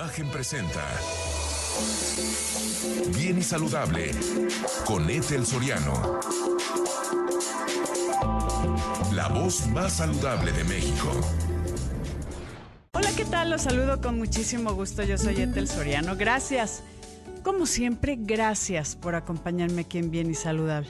Imagen 0.00 0.28
presenta 0.28 0.82
Bien 3.18 3.36
y 3.36 3.42
Saludable 3.42 4.12
con 4.86 5.10
Ethel 5.10 5.44
Soriano. 5.44 6.20
La 9.12 9.28
voz 9.28 9.66
más 9.66 9.98
saludable 9.98 10.52
de 10.52 10.64
México. 10.64 11.12
Hola, 12.92 13.10
¿qué 13.14 13.26
tal? 13.26 13.50
Los 13.50 13.60
saludo 13.60 14.00
con 14.00 14.16
muchísimo 14.16 14.72
gusto. 14.72 15.02
Yo 15.02 15.18
soy 15.18 15.42
Ethel 15.42 15.68
Soriano. 15.68 16.16
Gracias. 16.16 16.82
Como 17.42 17.66
siempre, 17.66 18.16
gracias 18.18 18.96
por 18.96 19.14
acompañarme 19.14 19.82
aquí 19.82 19.98
en 19.98 20.10
Bien 20.10 20.30
y 20.30 20.34
Saludable. 20.34 20.88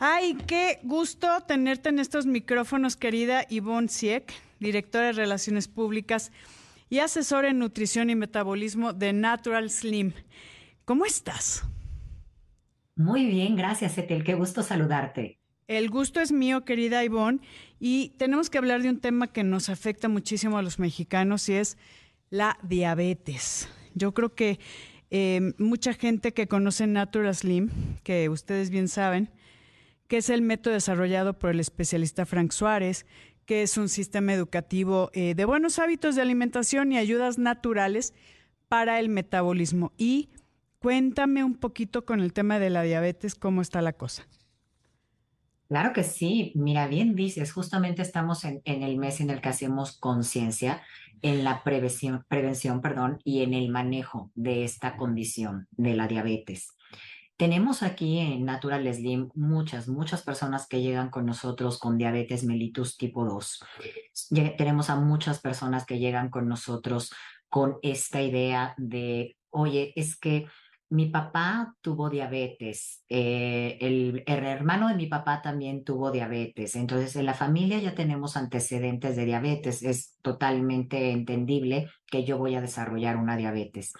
Ay, 0.00 0.36
qué 0.48 0.80
gusto 0.82 1.28
tenerte 1.46 1.90
en 1.90 2.00
estos 2.00 2.26
micrófonos, 2.26 2.96
querida 2.96 3.46
Yvonne 3.48 3.88
Sieck, 3.88 4.32
directora 4.58 5.06
de 5.06 5.12
Relaciones 5.12 5.68
Públicas 5.68 6.32
y 6.88 6.98
asesora 7.00 7.50
en 7.50 7.58
nutrición 7.58 8.10
y 8.10 8.14
metabolismo 8.14 8.92
de 8.92 9.12
Natural 9.12 9.70
Slim. 9.70 10.12
¿Cómo 10.84 11.04
estás? 11.04 11.64
Muy 12.94 13.26
bien, 13.26 13.56
gracias, 13.56 13.98
Etel. 13.98 14.24
Qué 14.24 14.34
gusto 14.34 14.62
saludarte. 14.62 15.38
El 15.68 15.90
gusto 15.90 16.20
es 16.20 16.30
mío, 16.30 16.64
querida 16.64 17.04
Ivonne, 17.04 17.40
y 17.80 18.10
tenemos 18.18 18.50
que 18.50 18.58
hablar 18.58 18.82
de 18.82 18.88
un 18.88 19.00
tema 19.00 19.32
que 19.32 19.42
nos 19.42 19.68
afecta 19.68 20.08
muchísimo 20.08 20.58
a 20.58 20.62
los 20.62 20.78
mexicanos 20.78 21.48
y 21.48 21.54
es 21.54 21.76
la 22.30 22.56
diabetes. 22.62 23.68
Yo 23.94 24.14
creo 24.14 24.34
que 24.34 24.60
eh, 25.10 25.52
mucha 25.58 25.92
gente 25.92 26.32
que 26.32 26.46
conoce 26.46 26.86
Natural 26.86 27.34
Slim, 27.34 27.70
que 28.04 28.28
ustedes 28.28 28.70
bien 28.70 28.88
saben, 28.88 29.30
que 30.08 30.18
es 30.18 30.30
el 30.30 30.42
método 30.42 30.74
desarrollado 30.74 31.38
por 31.38 31.50
el 31.50 31.60
especialista 31.60 32.26
Frank 32.26 32.52
Suárez, 32.52 33.06
que 33.46 33.62
es 33.62 33.78
un 33.78 33.88
sistema 33.88 34.34
educativo 34.34 35.10
eh, 35.14 35.34
de 35.34 35.44
buenos 35.44 35.78
hábitos 35.78 36.16
de 36.16 36.22
alimentación 36.22 36.92
y 36.92 36.98
ayudas 36.98 37.38
naturales 37.38 38.12
para 38.68 38.98
el 38.98 39.08
metabolismo. 39.08 39.92
Y 39.96 40.28
cuéntame 40.80 41.44
un 41.44 41.54
poquito 41.54 42.04
con 42.04 42.20
el 42.20 42.32
tema 42.32 42.58
de 42.58 42.70
la 42.70 42.82
diabetes, 42.82 43.34
cómo 43.34 43.62
está 43.62 43.80
la 43.80 43.92
cosa. 43.92 44.26
Claro 45.68 45.92
que 45.92 46.04
sí, 46.04 46.52
mira, 46.54 46.86
bien 46.86 47.16
dices, 47.16 47.52
justamente 47.52 48.02
estamos 48.02 48.44
en, 48.44 48.62
en 48.64 48.82
el 48.82 48.98
mes 48.98 49.20
en 49.20 49.30
el 49.30 49.40
que 49.40 49.48
hacemos 49.48 49.96
conciencia 49.98 50.82
en 51.22 51.42
la 51.42 51.64
prevención, 51.64 52.24
prevención 52.28 52.80
perdón, 52.80 53.18
y 53.24 53.42
en 53.42 53.54
el 53.54 53.68
manejo 53.70 54.30
de 54.34 54.64
esta 54.64 54.96
condición 54.96 55.66
de 55.72 55.96
la 55.96 56.06
diabetes. 56.06 56.75
Tenemos 57.36 57.82
aquí 57.82 58.18
en 58.18 58.46
Natural 58.46 58.92
Slim 58.94 59.28
muchas, 59.34 59.88
muchas 59.88 60.22
personas 60.22 60.66
que 60.66 60.80
llegan 60.80 61.10
con 61.10 61.26
nosotros 61.26 61.78
con 61.78 61.98
diabetes 61.98 62.44
mellitus 62.44 62.96
tipo 62.96 63.26
2. 63.26 63.62
Tenemos 64.56 64.88
a 64.88 64.96
muchas 64.96 65.40
personas 65.40 65.84
que 65.84 65.98
llegan 65.98 66.30
con 66.30 66.48
nosotros 66.48 67.12
con 67.50 67.76
esta 67.82 68.22
idea 68.22 68.74
de, 68.78 69.36
oye, 69.50 69.92
es 69.96 70.18
que 70.18 70.46
mi 70.88 71.06
papá 71.06 71.74
tuvo 71.80 72.08
diabetes, 72.08 73.04
eh, 73.08 73.76
el, 73.80 74.22
el, 74.24 74.44
hermano 74.44 74.88
de 74.88 74.94
mi 74.94 75.06
papá 75.06 75.42
también 75.42 75.82
tuvo 75.82 76.12
diabetes, 76.12 76.76
entonces 76.76 77.16
en 77.16 77.26
la 77.26 77.34
familia 77.34 77.80
ya 77.80 77.94
tenemos 77.96 78.36
antecedentes 78.36 79.16
de 79.16 79.24
diabetes, 79.24 79.82
es 79.82 80.16
totalmente 80.22 81.10
entendible 81.10 81.90
que 82.06 82.24
yo 82.24 82.38
voy 82.38 82.54
a 82.54 82.60
desarrollar 82.60 83.16
una 83.16 83.36
diabetes. 83.36 83.94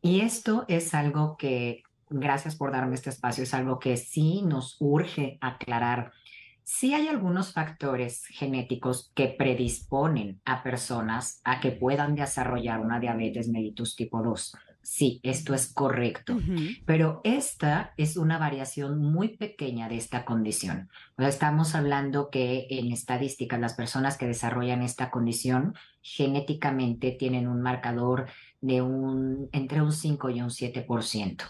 Y 0.00 0.20
esto 0.20 0.64
es 0.68 0.94
algo 0.94 1.36
que 1.36 1.82
gracias 2.12 2.56
por 2.56 2.72
darme 2.72 2.94
este 2.94 3.10
espacio. 3.10 3.42
Es 3.44 3.54
algo 3.54 3.78
que 3.78 3.96
sí 3.96 4.42
nos 4.42 4.76
urge 4.80 5.38
aclarar. 5.40 6.12
Sí 6.64 6.94
hay 6.94 7.08
algunos 7.08 7.52
factores 7.52 8.26
genéticos 8.26 9.10
que 9.14 9.28
predisponen 9.28 10.40
a 10.44 10.62
personas 10.62 11.40
a 11.44 11.60
que 11.60 11.72
puedan 11.72 12.14
desarrollar 12.14 12.80
una 12.80 13.00
diabetes 13.00 13.48
mellitus 13.48 13.96
tipo 13.96 14.22
2. 14.22 14.52
Sí, 14.82 15.20
esto 15.22 15.54
es 15.54 15.72
correcto, 15.72 16.36
pero 16.84 17.20
esta 17.22 17.94
es 17.96 18.16
una 18.16 18.36
variación 18.38 18.98
muy 18.98 19.28
pequeña 19.36 19.88
de 19.88 19.96
esta 19.96 20.24
condición. 20.24 20.88
estamos 21.18 21.76
hablando 21.76 22.30
que 22.30 22.66
en 22.68 22.90
estadísticas 22.90 23.60
las 23.60 23.74
personas 23.74 24.18
que 24.18 24.26
desarrollan 24.26 24.82
esta 24.82 25.10
condición 25.10 25.74
genéticamente 26.02 27.12
tienen 27.12 27.46
un 27.46 27.62
marcador 27.62 28.26
de 28.60 28.82
un 28.82 29.48
entre 29.52 29.82
un 29.82 29.92
5 29.92 30.30
y 30.30 30.42
un 30.42 30.50
7%. 30.50 31.42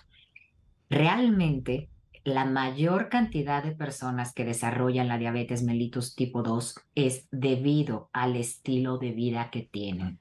Realmente, 0.92 1.88
la 2.22 2.44
mayor 2.44 3.08
cantidad 3.08 3.64
de 3.64 3.72
personas 3.72 4.34
que 4.34 4.44
desarrollan 4.44 5.08
la 5.08 5.16
diabetes 5.16 5.62
mellitus 5.62 6.14
tipo 6.14 6.42
2 6.42 6.74
es 6.94 7.28
debido 7.30 8.10
al 8.12 8.36
estilo 8.36 8.98
de 8.98 9.12
vida 9.12 9.48
que 9.50 9.62
tienen, 9.62 10.18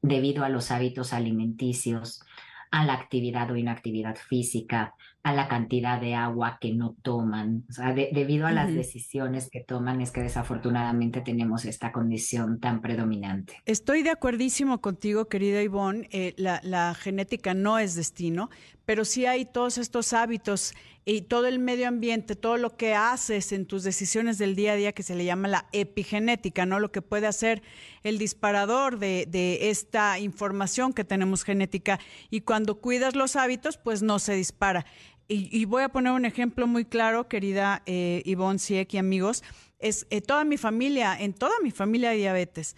debido 0.00 0.42
a 0.42 0.48
los 0.48 0.70
hábitos 0.70 1.12
alimenticios, 1.12 2.22
a 2.70 2.86
la 2.86 2.94
actividad 2.94 3.50
o 3.50 3.56
inactividad 3.56 4.16
física, 4.16 4.94
a 5.24 5.32
la 5.32 5.48
cantidad 5.48 5.98
de 6.00 6.14
agua 6.14 6.58
que 6.60 6.74
no 6.74 6.96
toman. 7.02 7.64
O 7.70 7.72
sea, 7.72 7.94
debido 7.94 8.46
a 8.46 8.52
las 8.52 8.74
decisiones 8.74 9.48
que 9.50 9.60
toman 9.60 10.02
es 10.02 10.10
que 10.10 10.20
desafortunadamente 10.20 11.22
tenemos 11.22 11.64
esta 11.64 11.92
condición 11.92 12.60
tan 12.60 12.82
predominante. 12.82 13.54
Estoy 13.64 14.02
de 14.02 14.10
acuerdísimo 14.10 14.82
contigo, 14.82 15.24
querida 15.30 15.62
Ivonne. 15.62 16.08
Eh, 16.12 16.34
la, 16.36 16.60
la 16.62 16.94
genética 16.94 17.54
no 17.54 17.78
es 17.78 17.94
destino, 17.94 18.50
pero 18.84 19.06
sí 19.06 19.24
hay 19.24 19.46
todos 19.46 19.78
estos 19.78 20.12
hábitos 20.12 20.74
y 21.06 21.22
todo 21.22 21.46
el 21.46 21.58
medio 21.58 21.88
ambiente, 21.88 22.34
todo 22.34 22.56
lo 22.56 22.76
que 22.76 22.94
haces 22.94 23.52
en 23.52 23.66
tus 23.66 23.82
decisiones 23.82 24.38
del 24.38 24.54
día 24.54 24.72
a 24.72 24.76
día 24.76 24.92
que 24.92 25.02
se 25.02 25.14
le 25.14 25.24
llama 25.24 25.48
la 25.48 25.66
epigenética, 25.72 26.64
¿no? 26.64 26.80
Lo 26.80 26.92
que 26.92 27.02
puede 27.02 27.26
hacer 27.26 27.62
el 28.02 28.18
disparador 28.18 28.98
de, 28.98 29.26
de 29.28 29.70
esta 29.70 30.18
información 30.18 30.92
que 30.94 31.04
tenemos 31.04 31.44
genética. 31.44 31.98
Y 32.30 32.40
cuando 32.40 32.80
cuidas 32.80 33.16
los 33.16 33.36
hábitos, 33.36 33.76
pues 33.76 34.02
no 34.02 34.18
se 34.18 34.34
dispara. 34.34 34.86
Y, 35.26 35.64
voy 35.64 35.82
a 35.82 35.88
poner 35.88 36.12
un 36.12 36.26
ejemplo 36.26 36.66
muy 36.66 36.84
claro, 36.84 37.28
querida 37.28 37.82
eh, 37.86 38.22
Ivonne 38.26 38.58
Sieck 38.58 38.92
y 38.92 38.98
amigos, 38.98 39.42
es 39.78 40.06
eh, 40.10 40.20
toda 40.20 40.44
mi 40.44 40.56
familia, 40.56 41.16
en 41.18 41.32
toda 41.32 41.54
mi 41.62 41.70
familia 41.70 42.10
hay 42.10 42.18
diabetes. 42.18 42.76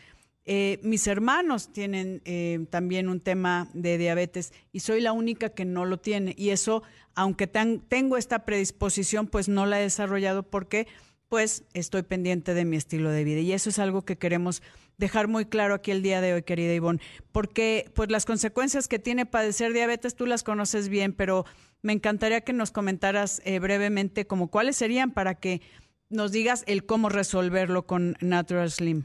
Eh, 0.49 0.79
mis 0.85 1.09
hermanos 1.09 1.73
tienen 1.73 2.23
eh, 2.25 2.67
también 2.71 3.09
un 3.09 3.19
tema 3.19 3.69
de 3.75 3.99
diabetes 3.99 4.53
y 4.71 4.79
soy 4.79 5.01
la 5.01 5.11
única 5.11 5.49
que 5.49 5.65
no 5.65 5.85
lo 5.85 5.99
tiene. 5.99 6.35
Y 6.39 6.51
eso, 6.51 6.85
aunque 7.17 7.49
tengo 7.49 8.17
esta 8.17 8.45
predisposición, 8.45 9.27
pues 9.27 9.49
no 9.49 9.67
la 9.67 9.81
he 9.81 9.83
desarrollado 9.83 10.45
porque 10.45 10.87
pues 11.29 11.65
estoy 11.75 12.03
pendiente 12.03 12.55
de 12.55 12.65
mi 12.65 12.77
estilo 12.77 13.11
de 13.11 13.25
vida. 13.25 13.41
Y 13.41 13.53
eso 13.53 13.71
es 13.71 13.81
algo 13.81 14.03
que 14.03 14.19
queremos 14.19 14.63
dejar 14.99 15.29
muy 15.29 15.47
claro 15.47 15.75
aquí 15.75 15.91
el 15.91 16.03
día 16.03 16.21
de 16.21 16.35
hoy, 16.35 16.43
querida 16.43 16.73
Ivonne, 16.73 17.01
porque 17.33 17.91
pues 17.95 18.11
las 18.11 18.25
consecuencias 18.25 18.89
que 18.89 18.99
tiene 18.99 19.27
padecer 19.27 19.73
diabetes 19.73 20.15
tú 20.15 20.27
las 20.27 20.43
conoces 20.43 20.89
bien, 20.89 21.13
pero 21.13 21.45
me 21.83 21.93
encantaría 21.93 22.41
que 22.41 22.53
nos 22.53 22.71
comentaras 22.71 23.43
eh, 23.45 23.59
brevemente 23.59 24.27
como 24.27 24.51
cuáles 24.51 24.77
serían 24.77 25.11
para 25.13 25.35
que 25.35 25.61
nos 26.09 26.33
digas 26.33 26.65
el 26.67 26.87
cómo 26.87 27.09
resolverlo 27.09 27.87
con 27.87 28.17
Natural 28.21 28.71
Slim. 28.71 29.05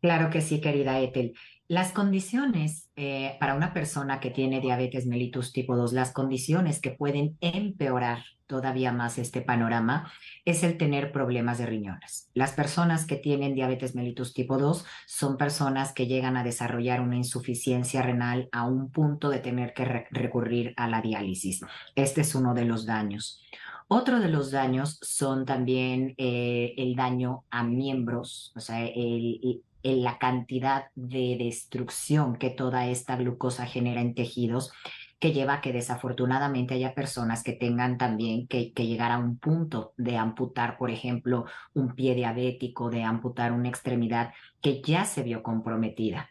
Claro 0.00 0.30
que 0.30 0.40
sí, 0.40 0.60
querida 0.60 1.00
Ethel. 1.00 1.34
Las 1.66 1.92
condiciones 1.92 2.90
eh, 2.94 3.36
para 3.40 3.54
una 3.54 3.72
persona 3.72 4.20
que 4.20 4.30
tiene 4.30 4.60
diabetes 4.60 5.06
mellitus 5.06 5.52
tipo 5.52 5.76
2, 5.76 5.94
las 5.94 6.12
condiciones 6.12 6.78
que 6.78 6.90
pueden 6.90 7.38
empeorar 7.40 8.22
todavía 8.46 8.92
más 8.92 9.16
este 9.16 9.40
panorama 9.40 10.12
es 10.44 10.62
el 10.62 10.76
tener 10.76 11.10
problemas 11.10 11.56
de 11.56 11.64
riñones. 11.64 12.28
Las 12.34 12.52
personas 12.52 13.06
que 13.06 13.16
tienen 13.16 13.54
diabetes 13.54 13.94
mellitus 13.94 14.34
tipo 14.34 14.58
2 14.58 14.84
son 15.06 15.38
personas 15.38 15.94
que 15.94 16.06
llegan 16.06 16.36
a 16.36 16.44
desarrollar 16.44 17.00
una 17.00 17.16
insuficiencia 17.16 18.02
renal 18.02 18.50
a 18.52 18.64
un 18.66 18.90
punto 18.90 19.30
de 19.30 19.38
tener 19.38 19.72
que 19.72 20.06
recurrir 20.10 20.74
a 20.76 20.86
la 20.86 21.00
diálisis. 21.00 21.62
Este 21.94 22.20
es 22.20 22.34
uno 22.34 22.52
de 22.52 22.66
los 22.66 22.84
daños. 22.84 23.42
Otro 23.88 24.20
de 24.20 24.28
los 24.28 24.50
daños 24.50 24.98
son 25.02 25.46
también 25.46 26.14
eh, 26.18 26.74
el 26.76 26.94
daño 26.94 27.44
a 27.50 27.62
miembros, 27.62 28.52
o 28.56 28.60
sea, 28.60 28.84
el, 28.84 29.62
en 29.84 30.02
la 30.02 30.18
cantidad 30.18 30.86
de 30.96 31.36
destrucción 31.38 32.36
que 32.36 32.50
toda 32.50 32.88
esta 32.88 33.16
glucosa 33.16 33.66
genera 33.66 34.00
en 34.00 34.14
tejidos, 34.14 34.72
que 35.20 35.32
lleva 35.32 35.54
a 35.54 35.60
que 35.60 35.72
desafortunadamente 35.72 36.74
haya 36.74 36.94
personas 36.94 37.44
que 37.44 37.52
tengan 37.52 37.96
también 37.98 38.48
que, 38.48 38.72
que, 38.72 38.86
llegar 38.86 39.12
a 39.12 39.18
un 39.18 39.38
punto 39.38 39.92
de 39.96 40.16
amputar, 40.16 40.76
por 40.76 40.90
ejemplo, 40.90 41.44
un 41.72 41.94
pie 41.94 42.14
diabético, 42.14 42.90
de 42.90 43.04
amputar 43.04 43.52
una 43.52 43.68
extremidad 43.68 44.32
que 44.60 44.82
ya 44.82 45.04
se 45.04 45.22
vio 45.22 45.42
comprometida. 45.42 46.28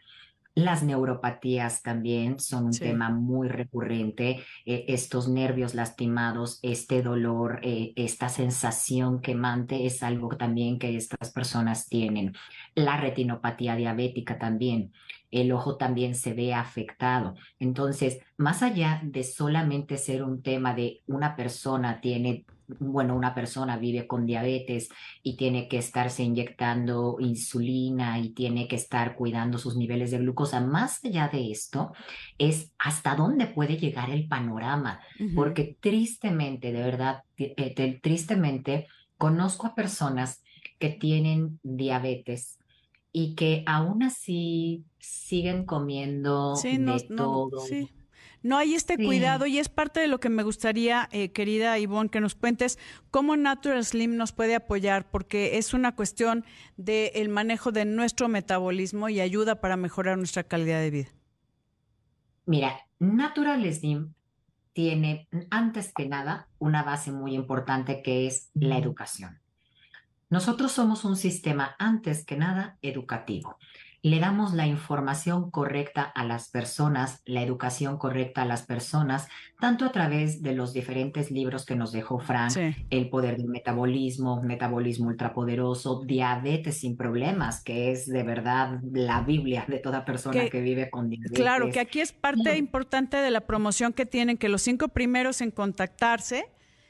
Las 0.56 0.84
neuropatías 0.84 1.82
también 1.82 2.38
son 2.38 2.66
un 2.66 2.72
tema 2.72 3.10
muy 3.10 3.48
recurrente. 3.48 4.44
Eh, 4.64 4.84
estos 4.86 5.28
nervios 5.28 5.74
lastimados, 5.74 6.60
este 6.62 7.02
dolor, 7.02 7.58
eh, 7.64 7.92
esta 7.96 8.28
sensación 8.28 9.20
quemante 9.20 9.84
es 9.84 10.04
algo 10.04 10.28
también 10.36 10.78
que 10.78 10.96
estas 10.96 11.32
personas 11.32 11.88
tienen. 11.88 12.34
La 12.76 12.96
retinopatía 12.96 13.74
diabética 13.74 14.38
también. 14.38 14.92
El 15.32 15.50
ojo 15.50 15.76
también 15.76 16.14
se 16.14 16.34
ve 16.34 16.54
afectado. 16.54 17.34
Entonces, 17.58 18.20
más 18.36 18.62
allá 18.62 19.00
de 19.02 19.24
solamente 19.24 19.96
ser 19.96 20.22
un 20.22 20.40
tema 20.40 20.72
de 20.72 21.02
una 21.08 21.34
persona 21.34 22.00
tiene 22.00 22.46
bueno, 22.66 23.14
una 23.14 23.34
persona 23.34 23.76
vive 23.76 24.06
con 24.06 24.26
diabetes 24.26 24.88
y 25.22 25.36
tiene 25.36 25.68
que 25.68 25.78
estarse 25.78 26.22
inyectando 26.22 27.16
insulina 27.20 28.18
y 28.18 28.30
tiene 28.30 28.68
que 28.68 28.76
estar 28.76 29.16
cuidando 29.16 29.58
sus 29.58 29.76
niveles 29.76 30.10
de 30.10 30.18
glucosa. 30.18 30.60
Más 30.60 31.04
allá 31.04 31.28
de 31.28 31.50
esto, 31.50 31.92
es 32.38 32.72
hasta 32.78 33.14
dónde 33.14 33.46
puede 33.46 33.76
llegar 33.76 34.10
el 34.10 34.28
panorama, 34.28 35.00
porque 35.34 35.76
tristemente, 35.80 36.72
de 36.72 36.82
verdad, 36.82 37.22
eh, 37.36 38.00
tristemente, 38.02 38.86
conozco 39.18 39.66
a 39.66 39.74
personas 39.74 40.42
que 40.78 40.90
tienen 40.90 41.60
diabetes 41.62 42.58
y 43.12 43.34
que 43.34 43.62
aún 43.66 44.02
así 44.02 44.84
siguen 44.98 45.64
comiendo 45.66 46.54
de 46.54 47.08
todo. 47.16 47.60
sí. 47.60 47.88
No 48.42 48.58
hay 48.58 48.74
este 48.74 48.96
cuidado 48.96 49.46
y 49.46 49.58
es 49.58 49.68
parte 49.68 50.00
de 50.00 50.08
lo 50.08 50.20
que 50.20 50.28
me 50.28 50.42
gustaría, 50.42 51.08
eh, 51.12 51.32
querida 51.32 51.78
Ivonne, 51.78 52.10
que 52.10 52.20
nos 52.20 52.34
cuentes 52.34 52.78
cómo 53.10 53.36
Natural 53.36 53.84
Slim 53.84 54.16
nos 54.16 54.32
puede 54.32 54.54
apoyar, 54.54 55.10
porque 55.10 55.56
es 55.58 55.72
una 55.74 55.96
cuestión 55.96 56.44
del 56.76 57.28
manejo 57.28 57.72
de 57.72 57.84
nuestro 57.84 58.28
metabolismo 58.28 59.08
y 59.08 59.20
ayuda 59.20 59.60
para 59.60 59.76
mejorar 59.76 60.18
nuestra 60.18 60.44
calidad 60.44 60.80
de 60.80 60.90
vida. 60.90 61.08
Mira, 62.46 62.80
Natural 62.98 63.72
Slim 63.72 64.12
tiene, 64.74 65.28
antes 65.50 65.92
que 65.94 66.06
nada, 66.06 66.48
una 66.58 66.82
base 66.82 67.12
muy 67.12 67.34
importante 67.34 68.02
que 68.02 68.26
es 68.26 68.50
la 68.54 68.76
educación. 68.76 69.40
Nosotros 70.28 70.72
somos 70.72 71.04
un 71.04 71.16
sistema, 71.16 71.76
antes 71.78 72.26
que 72.26 72.36
nada, 72.36 72.76
educativo 72.82 73.56
le 74.04 74.20
damos 74.20 74.52
la 74.52 74.66
información 74.66 75.50
correcta 75.50 76.02
a 76.02 76.26
las 76.26 76.50
personas, 76.50 77.22
la 77.24 77.40
educación 77.40 77.96
correcta 77.96 78.42
a 78.42 78.44
las 78.44 78.60
personas, 78.66 79.28
tanto 79.58 79.86
a 79.86 79.92
través 79.92 80.42
de 80.42 80.52
los 80.52 80.74
diferentes 80.74 81.30
libros 81.30 81.64
que 81.64 81.74
nos 81.74 81.90
dejó 81.90 82.18
Frank, 82.18 82.52
El 82.90 83.08
poder 83.08 83.38
del 83.38 83.48
metabolismo, 83.48 84.42
Metabolismo 84.42 85.08
ultrapoderoso, 85.08 86.04
Diabetes 86.04 86.80
sin 86.80 86.98
problemas, 86.98 87.64
que 87.64 87.92
es 87.92 88.06
de 88.06 88.22
verdad 88.22 88.78
la 88.92 89.22
Biblia 89.22 89.64
de 89.66 89.78
toda 89.78 90.04
persona 90.04 90.50
que, 90.50 90.60
vive 90.60 90.90
con 90.90 91.08
diabetes. 91.08 91.38
Claro, 91.38 91.70
que 91.70 91.80
aquí 91.80 92.02
es 92.02 92.12
parte 92.12 92.58
importante 92.58 93.16
de 93.16 93.30
la 93.30 93.40
promoción 93.40 93.94
que 93.94 94.04
tienen, 94.04 94.36
que 94.36 94.50
los 94.50 94.60
cinco 94.60 94.88
primeros 94.88 95.40
en 95.40 95.50
contactarse 95.50 96.44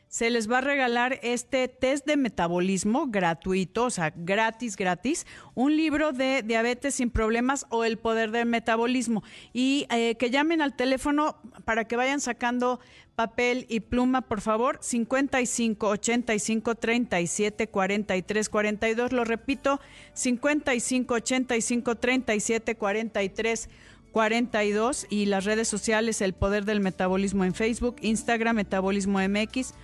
se 0.08 0.30
les 0.30 0.48
va 0.50 0.58
a 0.58 0.60
regalar 0.60 1.18
este 1.22 1.66
test 1.66 2.06
de 2.06 2.16
metabolismo 2.16 3.08
gratuito, 3.08 3.86
o 3.86 3.90
sea, 3.90 4.12
gratis, 4.16 4.76
gratis, 4.76 5.26
un 5.54 5.76
libro 5.76 6.12
de 6.12 6.42
diabetes 6.42 6.94
sin 6.94 7.10
problemas 7.10 7.66
o 7.70 7.84
el 7.84 7.98
poder 7.98 8.30
del 8.30 8.46
metabolismo. 8.46 9.24
Y 9.52 9.86
eh, 9.90 10.14
que 10.14 10.30
llamen 10.30 10.62
al 10.62 10.76
teléfono 10.76 11.36
para 11.64 11.86
que 11.86 11.96
vayan 11.96 12.20
sacando 12.20 12.78
papel 13.16 13.66
y 13.68 13.80
pluma, 13.80 14.22
por 14.22 14.40
favor, 14.40 14.78
55 14.80 15.88
85 15.88 16.74
37 16.76 17.68
43 17.68 18.48
42. 18.48 19.12
Lo 19.12 19.24
repito, 19.24 19.80
55 20.12 21.14
85 21.14 21.94
37 21.96 22.76
43 22.76 23.68
42 24.12 25.06
y 25.10 25.26
las 25.26 25.44
redes 25.44 25.66
sociales 25.66 26.20
El 26.20 26.34
Poder 26.34 26.64
del 26.64 26.78
Metabolismo 26.78 27.44
en 27.44 27.52
Facebook, 27.52 27.96
Instagram, 28.00 28.54
Metabolismo 28.54 29.18
MX 29.18 29.74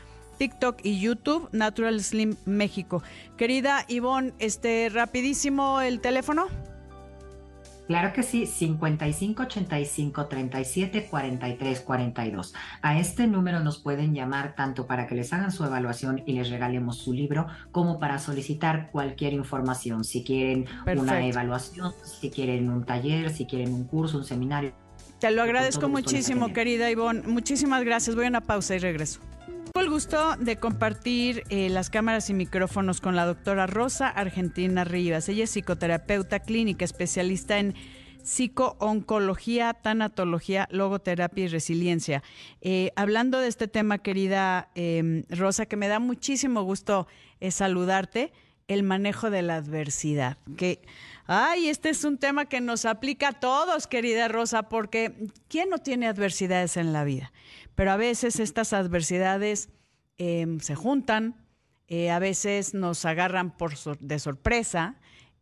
TikTok 0.40 0.78
y 0.82 0.98
YouTube, 0.98 1.50
Natural 1.52 2.00
Slim 2.00 2.34
México. 2.46 3.02
Querida 3.36 3.84
Ivonne, 3.88 4.32
este, 4.38 4.88
rapidísimo 4.88 5.82
el 5.82 6.00
teléfono. 6.00 6.46
Claro 7.86 8.14
que 8.14 8.22
sí, 8.22 8.46
55 8.46 9.42
85 9.42 10.26
37 10.28 11.08
43 11.10 11.80
42. 11.80 12.54
A 12.80 12.98
este 12.98 13.26
número 13.26 13.60
nos 13.60 13.80
pueden 13.80 14.14
llamar 14.14 14.54
tanto 14.54 14.86
para 14.86 15.06
que 15.06 15.14
les 15.14 15.30
hagan 15.34 15.52
su 15.52 15.62
evaluación 15.62 16.22
y 16.24 16.32
les 16.32 16.48
regalemos 16.48 16.96
su 16.96 17.12
libro, 17.12 17.46
como 17.70 17.98
para 17.98 18.18
solicitar 18.18 18.90
cualquier 18.92 19.34
información. 19.34 20.04
Si 20.04 20.24
quieren 20.24 20.64
una 20.96 21.26
evaluación, 21.26 21.92
si 22.02 22.30
quieren 22.30 22.70
un 22.70 22.86
taller, 22.86 23.28
si 23.28 23.44
quieren 23.44 23.74
un 23.74 23.84
curso, 23.84 24.16
un 24.16 24.24
seminario. 24.24 24.72
Te 25.18 25.30
lo 25.32 25.42
agradezco 25.42 25.90
muchísimo, 25.90 26.54
querida 26.54 26.90
Ivonne. 26.90 27.24
Muchísimas 27.26 27.84
gracias. 27.84 28.16
Voy 28.16 28.24
a 28.24 28.28
una 28.28 28.40
pausa 28.40 28.74
y 28.74 28.78
regreso. 28.78 29.20
Tengo 29.72 29.84
el 29.84 29.90
gusto 29.90 30.36
de 30.36 30.56
compartir 30.56 31.44
eh, 31.48 31.68
las 31.68 31.90
cámaras 31.90 32.28
y 32.28 32.34
micrófonos 32.34 33.00
con 33.00 33.14
la 33.14 33.24
doctora 33.24 33.68
Rosa 33.68 34.08
Argentina 34.08 34.82
Rivas. 34.82 35.28
Ella 35.28 35.44
es 35.44 35.50
psicoterapeuta 35.50 36.40
clínica, 36.40 36.84
especialista 36.84 37.60
en 37.60 37.76
psicooncología, 38.24 39.74
tanatología, 39.74 40.66
logoterapia 40.72 41.44
y 41.44 41.48
resiliencia. 41.48 42.24
Eh, 42.62 42.90
hablando 42.96 43.38
de 43.38 43.46
este 43.46 43.68
tema, 43.68 43.98
querida 43.98 44.70
em, 44.74 45.22
Rosa, 45.30 45.66
que 45.66 45.76
me 45.76 45.86
da 45.86 46.00
muchísimo 46.00 46.62
gusto 46.62 47.06
eh, 47.38 47.52
saludarte, 47.52 48.32
el 48.66 48.82
manejo 48.82 49.30
de 49.30 49.42
la 49.42 49.56
adversidad. 49.56 50.38
Que, 50.56 50.82
ay, 51.32 51.68
este 51.68 51.90
es 51.90 52.04
un 52.04 52.18
tema 52.18 52.46
que 52.46 52.60
nos 52.60 52.84
aplica 52.84 53.28
a 53.28 53.32
todos, 53.32 53.86
querida 53.86 54.28
Rosa, 54.28 54.68
porque 54.68 55.28
¿quién 55.48 55.70
no 55.70 55.78
tiene 55.78 56.08
adversidades 56.08 56.76
en 56.76 56.92
la 56.92 57.04
vida? 57.04 57.32
pero 57.80 57.92
a 57.92 57.96
veces 57.96 58.40
estas 58.40 58.74
adversidades 58.74 59.70
em, 60.18 60.60
se 60.60 60.74
juntan, 60.74 61.46
eh, 61.88 62.10
a 62.10 62.18
veces 62.18 62.74
nos 62.74 63.06
agarran 63.06 63.56
por 63.56 63.72
de 64.00 64.18
sorpresa 64.18 64.96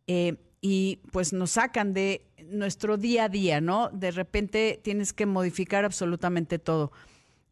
eh, 0.07 0.37
y 0.61 1.01
pues 1.11 1.33
nos 1.33 1.51
sacan 1.51 1.93
de 1.93 2.25
nuestro 2.45 2.95
día 2.95 3.25
a 3.25 3.29
día, 3.29 3.59
¿no? 3.59 3.89
De 3.89 4.11
repente 4.11 4.79
tienes 4.81 5.11
que 5.11 5.25
modificar 5.25 5.83
absolutamente 5.83 6.59
todo. 6.59 6.93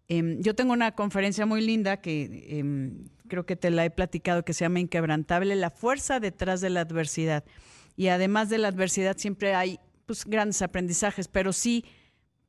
Em, 0.08 0.42
yo 0.42 0.56
tengo 0.56 0.72
una 0.72 0.94
conferencia 0.94 1.46
muy 1.46 1.60
linda 1.60 1.98
que 1.98 2.46
em, 2.58 3.10
creo 3.28 3.46
que 3.46 3.58
te 3.58 3.72
la 3.72 3.84
he 3.84 3.90
platicado 3.90 4.46
que 4.46 4.54
se 4.54 4.64
llama 4.64 4.80
Inquebrantable, 4.80 5.54
la 5.58 5.70
fuerza 5.70 6.22
detrás 6.22 6.62
de 6.62 6.70
la 6.70 6.80
adversidad. 6.80 7.44
Y 7.98 8.08
además 8.08 8.48
de 8.50 8.60
la 8.60 8.70
adversidad 8.70 9.18
siempre 9.18 9.54
hay 9.54 9.82
pues, 10.06 10.24
grandes 10.24 10.62
aprendizajes, 10.62 11.28
pero 11.28 11.52
sí 11.52 11.84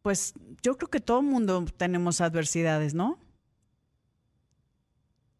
pues 0.03 0.33
yo 0.62 0.77
creo 0.77 0.89
que 0.89 1.00
todo 1.00 1.21
el 1.21 1.27
mundo 1.27 1.65
tenemos 1.77 2.21
adversidades, 2.21 2.95
¿no? 2.95 3.19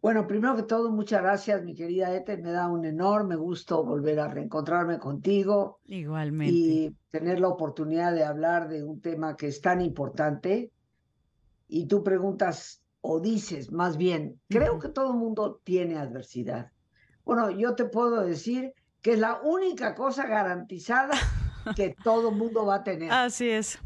Bueno, 0.01 0.27
primero 0.27 0.55
que 0.57 0.63
todo, 0.63 0.91
muchas 0.91 1.23
gracias, 1.23 1.65
mi 1.65 1.75
querida 1.75 2.15
Ete. 2.15 2.37
Me 2.37 2.53
da 2.53 2.69
un 2.69 2.85
enorme 2.85 3.35
gusto 3.35 3.85
volver 3.85 4.21
a 4.21 4.29
reencontrarme 4.29 4.99
contigo. 4.99 5.81
Igualmente. 5.87 6.55
Y 6.55 6.97
tener 7.11 7.41
la 7.41 7.49
oportunidad 7.49 8.15
de 8.15 8.25
hablar 8.25 8.69
de 8.69 8.85
un 8.85 9.01
tema 9.01 9.37
que 9.37 9.49
es 9.49 9.61
tan 9.61 9.81
importante. 9.81 10.71
Y 11.67 11.87
tú 11.87 12.05
preguntas 12.05 12.83
o 13.01 13.21
dices, 13.21 13.73
más 13.73 13.97
bien, 13.97 14.41
creo 14.49 14.79
que 14.79 14.89
todo 14.89 15.13
el 15.13 15.19
mundo 15.19 15.61
tiene 15.65 15.97
adversidad. 15.97 16.73
Bueno, 17.25 17.51
yo 17.51 17.75
te 17.75 17.85
puedo 17.85 18.23
decir 18.23 18.75
que 19.03 19.13
es 19.13 19.19
la 19.19 19.41
única 19.43 19.95
cosa 19.95 20.27
garantizada 20.27 21.17
que 21.77 21.95
todo 22.03 22.31
mundo 22.31 22.67
va 22.67 22.77
a 22.77 22.85
tener. 22.85 23.13
Así 23.13 23.49
es 23.49 23.79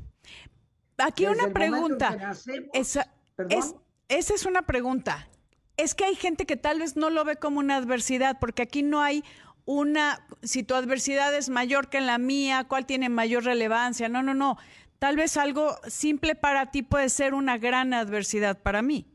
aquí 0.99 1.27
una 1.27 1.53
pregunta. 1.53 2.35
esa, 2.73 3.09
es, 3.49 3.75
esa 4.09 4.35
es 4.35 4.47
una 4.47 4.63
pregunta. 4.63 5.29
Es 5.77 5.95
que 5.95 6.05
hay 6.05 6.15
gente 6.15 6.47
que 6.47 6.57
tal 6.57 6.81
vez 6.81 6.97
no 6.97 7.11
lo 7.11 7.25
ve 7.25 7.37
como 7.37 7.59
una 7.59 7.77
adversidad, 7.77 8.39
porque 8.39 8.63
aquí 8.63 8.83
no 8.83 9.01
hay 9.01 9.25
una, 9.65 10.27
si 10.43 10.63
tu 10.63 10.75
adversidad 10.75 11.35
es 11.35 11.49
mayor 11.49 11.89
que 11.89 12.01
la 12.01 12.19
mía, 12.19 12.67
cuál 12.69 12.87
tiene 12.87 13.09
mayor 13.09 13.45
relevancia. 13.45 14.09
No, 14.09 14.23
no, 14.23 14.35
no. 14.35 14.59
Tal 14.99 15.17
vez 15.17 15.37
algo 15.37 15.77
simple 15.89 16.35
para 16.35 16.71
ti 16.71 16.83
puede 16.83 17.09
ser 17.09 17.35
una 17.35 17.59
gran 17.59 17.95
adversidad 17.95 18.61
para 18.61 18.83
mí. 18.83 19.09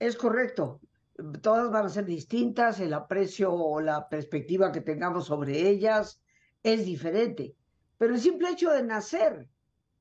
Es 0.00 0.16
correcto. 0.16 0.80
Todas 1.42 1.70
van 1.70 1.86
a 1.86 1.88
ser 1.88 2.04
distintas, 2.04 2.78
el 2.80 2.94
aprecio 2.94 3.52
o 3.52 3.80
la 3.80 4.08
perspectiva 4.08 4.70
que 4.70 4.80
tengamos 4.80 5.26
sobre 5.26 5.68
ellas 5.68 6.20
es 6.62 6.84
diferente. 6.84 7.56
Pero 7.96 8.14
el 8.14 8.20
simple 8.20 8.50
hecho 8.50 8.70
de 8.70 8.84
nacer 8.84 9.48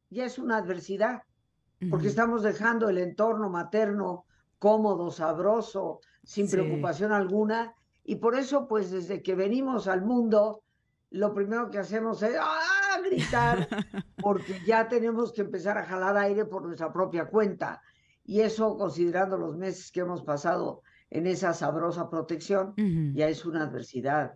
ya 0.10 0.26
es 0.26 0.38
una 0.38 0.58
adversidad, 0.58 1.24
porque 1.90 2.08
estamos 2.08 2.44
dejando 2.44 2.90
el 2.90 3.00
entorno 3.00 3.50
materno 3.50 4.26
cómodo, 4.60 5.12
sabroso, 5.12 6.02
sin 6.24 6.50
preocupación 6.50 7.12
alguna, 7.12 7.74
y 8.04 8.16
por 8.16 8.36
eso, 8.36 8.68
pues 8.68 8.92
desde 8.92 9.22
que 9.22 9.36
venimos 9.36 9.88
al 9.88 10.04
mundo, 10.04 10.64
lo 11.10 11.34
primero 11.34 11.70
que 11.70 11.80
hacemos 11.80 12.22
es 12.24 12.38
¡ah! 12.40 13.00
gritar, 13.04 13.68
porque 14.22 14.62
ya 14.66 14.88
tenemos 14.88 15.34
que 15.34 15.42
empezar 15.42 15.78
a 15.78 15.86
jalar 15.86 16.18
aire 16.18 16.46
por 16.46 16.64
nuestra 16.64 16.92
propia 16.92 17.26
cuenta. 17.26 17.82
Y 18.24 18.42
eso, 18.42 18.78
considerando 18.78 19.38
los 19.38 19.58
meses 19.58 19.92
que 19.92 20.02
hemos 20.02 20.24
pasado 20.24 20.84
en 21.10 21.28
esa 21.28 21.54
sabrosa 21.54 22.10
protección, 22.10 22.74
ya 23.14 23.30
es 23.30 23.46
una 23.46 23.64
adversidad. 23.64 24.34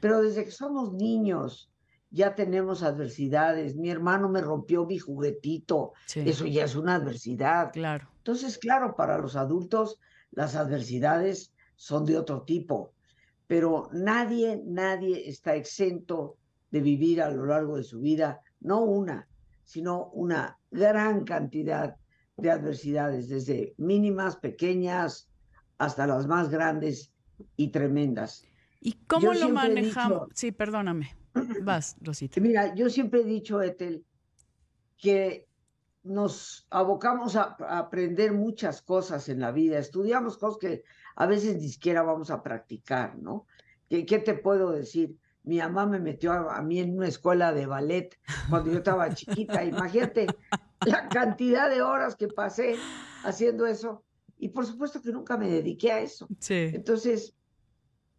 Pero 0.00 0.22
desde 0.22 0.44
que 0.44 0.50
somos 0.50 0.92
niños, 0.92 1.70
ya 2.10 2.34
tenemos 2.34 2.82
adversidades. 2.82 3.74
Mi 3.74 3.90
hermano 3.90 4.28
me 4.28 4.40
rompió 4.40 4.86
mi 4.86 4.98
juguetito. 4.98 5.92
Eso 6.14 6.46
ya 6.46 6.64
es 6.64 6.76
una 6.76 6.96
adversidad. 6.96 7.72
Claro. 7.72 8.08
Entonces, 8.18 8.58
claro, 8.58 8.94
para 8.94 9.18
los 9.18 9.34
adultos 9.34 9.98
las 10.30 10.54
adversidades 10.54 11.52
son 11.76 12.04
de 12.04 12.16
otro 12.16 12.42
tipo, 12.42 12.92
pero 13.46 13.90
nadie, 13.92 14.62
nadie 14.64 15.28
está 15.28 15.56
exento 15.56 16.36
de 16.70 16.80
vivir 16.80 17.20
a 17.20 17.30
lo 17.30 17.46
largo 17.46 17.76
de 17.76 17.82
su 17.82 18.00
vida, 18.00 18.40
no 18.60 18.82
una, 18.82 19.28
sino 19.64 20.06
una 20.12 20.58
gran 20.70 21.24
cantidad 21.24 21.96
de 22.36 22.50
adversidades, 22.50 23.28
desde 23.28 23.74
mínimas, 23.76 24.36
pequeñas, 24.36 25.28
hasta 25.82 26.06
las 26.06 26.28
más 26.28 26.48
grandes 26.48 27.12
y 27.56 27.68
tremendas. 27.68 28.44
¿Y 28.80 28.92
cómo 29.08 29.34
lo 29.34 29.48
manejamos? 29.48 30.28
sí, 30.32 30.52
perdóname. 30.52 31.16
Vas, 31.62 31.96
Rosita. 32.00 32.40
Mira, 32.40 32.72
yo 32.76 32.88
siempre 32.88 33.22
he 33.22 33.24
dicho, 33.24 33.60
Ethel, 33.60 34.04
que 34.96 35.48
nos 36.04 36.68
abocamos 36.70 37.34
a, 37.34 37.56
aprender 37.68 38.32
muchas 38.32 38.80
cosas 38.80 39.28
en 39.28 39.40
la 39.40 39.50
vida, 39.50 39.78
estudiamos 39.78 40.38
cosas 40.38 40.58
que 40.60 40.84
a 41.16 41.26
veces 41.26 41.56
ni 41.56 41.68
siquiera 41.68 42.02
vamos 42.02 42.30
a 42.30 42.44
practicar, 42.44 43.18
¿no? 43.18 43.46
¿Qué, 43.88 44.06
qué 44.06 44.20
te 44.20 44.34
puedo 44.34 44.70
decir? 44.70 45.16
Mi 45.42 45.58
mamá 45.58 45.86
me 45.86 45.98
metió 45.98 46.32
a, 46.32 46.58
a, 46.58 46.62
mí 46.62 46.78
en 46.78 46.96
una 46.96 47.08
escuela 47.08 47.52
de 47.52 47.66
ballet 47.66 48.16
cuando 48.48 48.70
yo 48.70 48.78
estaba 48.78 49.12
chiquita. 49.12 49.64
Imagínate 49.64 50.28
la 50.86 51.08
cantidad 51.08 51.68
de 51.68 51.82
horas 51.82 52.14
que 52.14 52.28
pasé 52.28 52.76
haciendo 53.24 53.66
eso. 53.66 54.04
Y 54.42 54.48
por 54.48 54.66
supuesto 54.66 55.00
que 55.00 55.12
nunca 55.12 55.36
me 55.36 55.48
dediqué 55.48 55.92
a 55.92 56.00
eso. 56.00 56.26
Sí. 56.40 56.72
Entonces, 56.74 57.36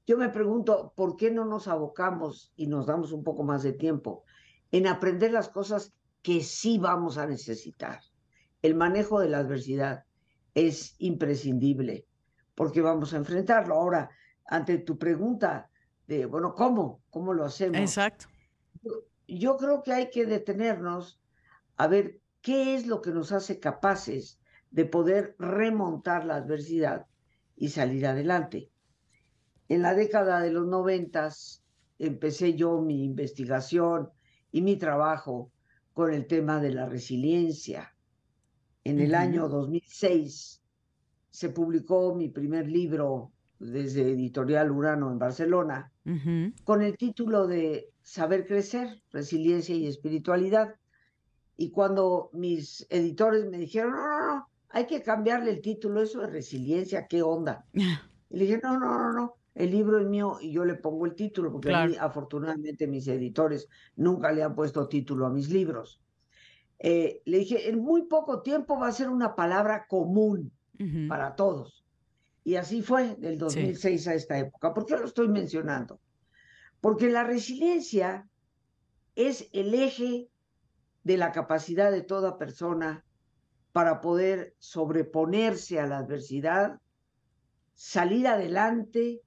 yo 0.08 0.18
me 0.18 0.30
pregunto, 0.30 0.94
¿por 0.96 1.18
qué 1.18 1.30
no 1.30 1.44
nos 1.44 1.68
abocamos 1.68 2.54
y 2.56 2.68
nos 2.68 2.86
damos 2.86 3.12
un 3.12 3.26
poco 3.26 3.44
más 3.44 3.62
de 3.62 3.74
tiempo 3.74 4.24
en 4.72 4.88
aprender 4.88 5.34
las 5.34 5.50
cosas 5.50 5.92
que 6.22 6.42
sí 6.42 6.78
vamos 6.78 7.18
a 7.18 7.28
necesitar? 7.28 8.00
El 8.62 8.74
manejo 8.74 9.20
de 9.20 9.28
la 9.28 9.40
adversidad 9.40 10.06
es 10.54 10.96
imprescindible 11.00 12.08
porque 12.56 12.80
vamos 12.80 13.14
a 13.14 13.18
enfrentarlo. 13.18 13.76
Ahora, 13.76 14.10
ante 14.46 14.78
tu 14.78 14.98
pregunta 14.98 15.70
de, 16.08 16.26
bueno, 16.26 16.56
¿cómo? 16.56 17.04
¿Cómo 17.10 17.34
lo 17.34 17.44
hacemos? 17.44 17.82
Exacto. 17.82 18.28
Yo, 18.82 18.92
yo 19.28 19.58
creo 19.58 19.84
que 19.84 19.92
hay 19.92 20.10
que 20.10 20.26
detenernos 20.26 21.20
a 21.76 21.88
ver 21.88 22.22
qué 22.42 22.76
es 22.76 22.88
lo 22.88 23.02
que 23.02 23.12
nos 23.12 23.34
hace 23.34 23.60
capaces 23.60 24.40
de 24.74 24.86
poder 24.86 25.36
remontar 25.40 26.26
la 26.26 26.36
adversidad 26.36 27.06
y 27.56 27.70
salir 27.70 28.06
adelante. 28.08 28.70
En 29.70 29.84
la 29.84 29.94
década 29.94 30.42
de 30.42 30.52
los 30.52 30.68
noventas 30.68 31.64
empecé 32.00 32.56
yo 32.56 32.82
mi 32.82 33.06
investigación 33.06 34.10
y 34.52 34.62
mi 34.62 34.76
trabajo 34.78 35.52
con 35.94 36.12
el 36.12 36.26
tema 36.26 36.60
de 36.60 36.72
la 36.72 36.88
resiliencia. 36.88 37.96
En 38.84 39.00
el 39.00 39.12
uh 39.12 39.14
-huh. 39.14 39.20
año 39.20 39.48
2006 39.48 40.62
se 41.30 41.50
publicó 41.50 42.16
mi 42.16 42.30
primer 42.30 42.68
libro 42.68 43.32
desde 43.60 44.12
Editorial 44.12 44.72
Urano 44.72 45.12
en 45.12 45.20
Barcelona, 45.20 45.92
uh 46.06 46.10
-huh. 46.10 46.54
con 46.64 46.82
el 46.82 46.98
título 46.98 47.46
de 47.48 47.92
Saber 48.02 48.46
Crecer, 48.48 49.02
Resiliencia 49.12 49.76
y 49.76 49.86
Espiritualidad. 49.88 50.76
Y 51.56 51.70
cuando 51.70 52.30
mis 52.34 52.86
editores 52.90 53.46
me 53.46 53.60
dijeron, 53.60 53.92
no, 53.92 54.08
no, 54.08 54.18
no, 54.20 54.23
hay 54.74 54.88
que 54.88 55.04
cambiarle 55.04 55.52
el 55.52 55.62
título, 55.62 56.02
eso 56.02 56.24
es 56.24 56.32
resiliencia, 56.32 57.08
¿qué 57.08 57.22
onda? 57.22 57.66
Y 58.30 58.38
le 58.38 58.46
dije, 58.46 58.60
no, 58.64 58.80
no, 58.80 58.98
no, 58.98 59.14
no, 59.14 59.36
el 59.54 59.70
libro 59.70 60.00
es 60.00 60.08
mío 60.08 60.40
y 60.42 60.52
yo 60.52 60.66
le 60.66 60.74
pongo 60.74 61.06
el 61.06 61.14
título, 61.14 61.52
porque 61.52 61.68
claro. 61.68 61.84
a 61.84 61.88
mí, 61.88 61.96
afortunadamente 62.00 62.88
mis 62.88 63.08
editores 63.08 63.70
nunca 63.96 64.32
le 64.32 64.42
han 64.42 64.56
puesto 64.56 64.88
título 64.88 65.28
a 65.28 65.30
mis 65.30 65.52
libros. 65.52 66.02
Eh, 66.80 67.22
le 67.26 67.38
dije, 67.38 67.70
en 67.70 67.80
muy 67.80 68.08
poco 68.08 68.42
tiempo 68.42 68.80
va 68.80 68.88
a 68.88 68.92
ser 68.92 69.10
una 69.10 69.36
palabra 69.36 69.86
común 69.88 70.52
uh 70.80 70.84
-huh. 70.84 71.08
para 71.08 71.36
todos. 71.36 71.86
Y 72.44 72.56
así 72.56 72.82
fue 72.82 73.16
del 73.18 73.38
2006 73.38 74.04
sí. 74.04 74.10
a 74.10 74.16
esta 74.16 74.40
época. 74.40 74.74
¿Por 74.74 74.88
qué 74.88 74.98
lo 74.98 75.06
estoy 75.06 75.28
mencionando? 75.28 76.00
Porque 76.82 77.12
la 77.12 77.24
resiliencia 77.24 78.28
es 79.16 79.48
el 79.54 79.76
eje 79.76 80.28
de 81.04 81.18
la 81.18 81.32
capacidad 81.32 81.92
de 81.92 82.02
toda 82.02 82.40
persona 82.40 83.06
para 83.74 84.00
poder 84.02 84.56
sobreponerse 84.60 85.80
a 85.80 85.88
la 85.88 85.98
adversidad, 85.98 86.80
salir 87.74 88.28
adelante, 88.28 89.22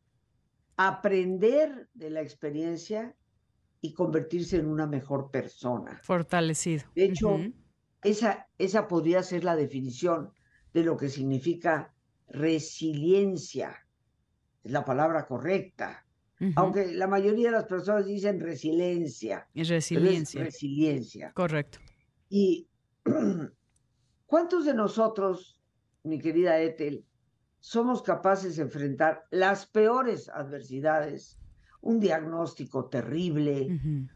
aprender 0.77 1.89
de 1.93 2.11
la 2.11 2.23
experiencia 2.23 3.15
y 3.81 3.93
convertirse 3.93 4.57
en 4.57 4.67
una 4.67 4.87
mejor 4.87 5.31
persona. 5.31 6.01
Fortalecido. 6.03 6.85
De 6.95 7.05
hecho, 7.07 7.35
uh 7.35 7.39
-huh. 7.39 7.55
esa, 8.05 8.49
esa 8.57 8.87
podría 8.87 9.23
ser 9.23 9.43
la 9.43 9.57
definición 9.57 10.33
de 10.73 10.85
lo 10.85 10.97
que 10.97 11.09
significa 11.09 11.93
resiliencia. 12.29 13.77
Es 14.63 14.71
la 14.71 14.85
palabra 14.85 15.27
correcta. 15.27 16.07
Uh 16.39 16.45
-huh. 16.45 16.53
Aunque 16.55 16.93
la 16.93 17.09
mayoría 17.09 17.47
de 17.47 17.57
las 17.57 17.67
personas 17.67 18.07
dicen 18.07 18.39
resiliencia. 18.39 19.49
Es 19.55 19.69
resiliencia. 19.69 20.41
Es 20.41 20.47
resiliencia. 20.47 21.33
Correcto. 21.33 21.79
Y 22.29 22.69
¿cuántos 24.27 24.65
de 24.65 24.75
nosotros, 24.75 25.61
mi 26.03 26.19
querida 26.19 26.59
Ethel, 26.59 27.05
somos 27.61 28.03
capaces 28.03 28.57
de 28.57 28.63
enfrentar 28.63 29.25
las 29.31 29.67
peores 29.67 30.29
adversidades, 30.29 31.39
un 31.81 31.99
diagnóstico 32.01 32.87
terrible, 32.87 33.63
uh 33.63 33.75
-huh. 33.75 34.09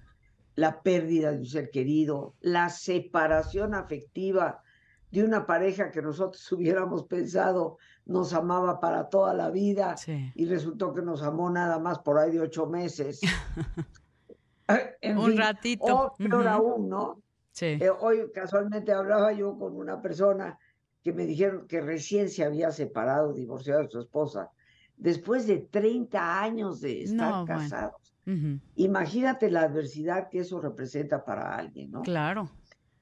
la 0.56 0.82
pérdida 0.82 1.32
de 1.32 1.38
un 1.38 1.46
ser 1.46 1.70
querido, 1.70 2.34
la 2.40 2.68
separación 2.68 3.74
afectiva 3.74 4.62
de 5.10 5.24
una 5.24 5.46
pareja 5.46 5.90
que 5.90 6.02
nosotros 6.02 6.50
hubiéramos 6.52 7.04
pensado 7.04 7.78
nos 8.06 8.32
amaba 8.32 8.80
para 8.80 9.08
toda 9.08 9.34
la 9.34 9.50
vida 9.50 9.96
sí. 9.96 10.32
y 10.34 10.46
resultó 10.46 10.92
que 10.92 11.02
nos 11.02 11.22
amó 11.22 11.50
nada 11.50 11.78
más 11.78 11.98
por 12.00 12.18
ahí 12.18 12.32
de 12.32 12.40
ocho 12.40 12.66
meses. 12.66 13.20
en 15.00 15.18
un 15.18 15.30
fin, 15.30 15.38
ratito. 15.38 15.84
O 15.84 16.16
peor 16.16 16.34
uh 16.34 16.44
-huh. 16.44 16.48
aún, 16.48 16.88
¿no? 16.88 17.22
Sí. 17.52 17.78
Eh, 17.80 17.90
hoy 17.90 18.30
casualmente 18.33 18.92
hablaba 18.92 19.33
yo 19.33 19.59
con 19.59 19.76
una 19.76 20.00
persona 20.00 20.59
que 21.02 21.12
me 21.12 21.26
dijeron 21.26 21.66
que 21.66 21.80
recién 21.80 22.28
se 22.28 22.45
había 22.45 22.71
separado, 22.71 23.33
divorciado 23.33 23.83
de 23.83 23.90
su 23.90 24.00
esposa, 24.00 24.50
después 24.97 25.47
de 25.47 25.59
30 25.59 26.42
años 26.42 26.80
de 26.80 27.04
estar 27.04 27.30
no, 27.30 27.45
casados. 27.45 28.14
Bueno. 28.26 28.40
Uh 28.40 28.45
-huh. 28.45 28.61
Imagínate 28.76 29.50
la 29.50 29.62
adversidad 29.62 30.28
que 30.28 30.40
eso 30.40 30.61
representa 30.61 31.25
para 31.25 31.57
alguien, 31.57 31.90
¿no? 31.90 32.02
Claro. 32.02 32.50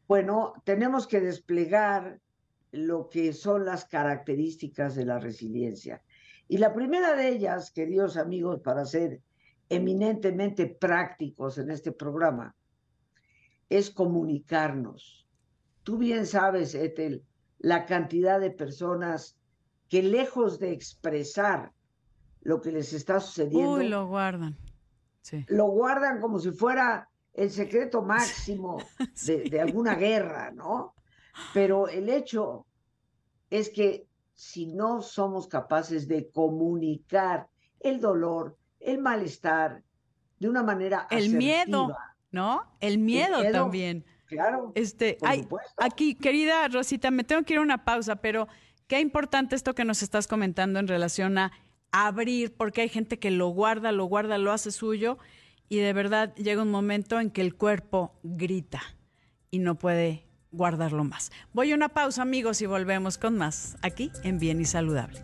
Bueno, 0.07 0.55
tenemos 0.65 1.07
que 1.07 1.21
desplegar 1.21 2.21
lo 2.73 3.09
que 3.09 3.33
son 3.33 3.65
las 3.65 3.85
características 3.85 4.95
de 4.95 5.05
la 5.05 5.19
resiliencia. 5.19 6.03
Y 6.49 6.59
la 6.59 6.73
primera 6.73 7.15
de 7.15 7.29
ellas, 7.29 7.71
queridos 7.71 8.17
amigos, 8.17 8.61
para 8.61 8.87
ser 8.87 9.21
eminentemente 9.69 10.67
prácticos 10.67 11.59
en 11.59 11.71
este 11.71 11.93
programa, 11.93 12.55
es 13.69 13.91
comunicarnos. 13.91 15.27
Tú 15.83 15.99
bien 15.99 16.27
sabes, 16.27 16.75
Ethel, 16.75 17.25
la 17.59 17.87
cantidad 17.87 18.41
de 18.41 18.51
personas 18.51 19.37
que 19.89 20.03
lejos 20.03 20.59
de 20.59 20.73
expresar 20.73 21.73
lo 22.43 22.61
que 22.61 22.73
les 22.73 22.93
está 22.93 23.21
sucediendo, 23.21 23.73
Uy, 23.73 23.89
lo 23.89 24.07
guardan. 24.07 24.57
Sí. 25.23 25.45
Lo 25.49 25.67
guardan 25.67 26.21
como 26.21 26.39
si 26.39 26.51
fuera 26.51 27.09
el 27.35 27.51
secreto 27.51 28.03
máximo 28.03 28.79
sí. 29.15 29.33
de, 29.45 29.51
de, 29.51 29.61
alguna 29.61 29.95
guerra, 29.95 30.51
¿no? 30.51 30.95
Pero 31.55 31.89
el 31.89 32.09
hecho 32.09 32.67
es 33.51 33.71
que 33.71 34.07
si 34.35 34.67
no 34.67 35.03
somos 35.03 35.49
capaces 35.49 36.07
de 36.07 36.31
comunicar 36.31 37.49
el 37.81 38.01
dolor, 38.01 38.57
el 38.81 38.99
malestar, 38.99 39.83
de 40.39 40.49
una 40.49 40.63
manera 40.63 41.07
el 41.11 41.19
asertiva, 41.19 41.39
miedo, 41.39 41.97
¿no? 42.31 42.65
El 42.81 42.99
miedo, 42.99 43.39
el 43.39 43.43
miedo 43.43 43.53
también. 43.53 44.05
Claro. 44.27 44.73
Este, 44.75 45.17
ay, 45.23 45.47
aquí, 45.79 46.15
querida 46.15 46.69
Rosita, 46.69 47.11
me 47.11 47.25
tengo 47.25 47.43
que 47.45 47.55
ir 47.55 47.59
a 47.59 47.63
una 47.63 47.85
pausa, 47.85 48.17
pero 48.17 48.47
qué 48.87 49.01
importante 49.01 49.57
esto 49.57 49.75
que 49.75 49.85
nos 49.85 50.03
estás 50.03 50.27
comentando 50.27 50.79
en 50.79 50.89
relación 50.89 51.39
a 51.39 51.53
abrir, 51.93 52.55
porque 52.55 52.83
hay 52.83 52.89
gente 52.89 53.19
que 53.19 53.31
lo 53.31 53.49
guarda, 53.49 53.93
lo 53.93 54.05
guarda, 54.05 54.37
lo 54.39 54.53
hace 54.53 54.71
suyo 54.71 55.19
y 55.69 55.79
de 55.79 55.93
verdad 55.93 56.35
llega 56.37 56.63
un 56.63 56.71
momento 56.71 57.21
en 57.21 57.31
que 57.31 57.41
el 57.41 57.55
cuerpo 57.55 58.19
grita 58.23 58.83
y 59.51 59.59
no 59.59 59.77
puede 59.77 60.25
guardarlo 60.51 61.05
más. 61.05 61.31
Voy 61.53 61.73
a 61.73 61.75
una 61.75 61.91
pausa, 61.91 62.23
amigos, 62.23 62.63
y 62.63 62.67
volvemos 62.67 63.19
con 63.19 63.37
más 63.37 63.77
aquí 63.83 64.11
en 64.23 64.39
Bien 64.39 64.61
y 64.61 64.65
Saludable. 64.65 65.21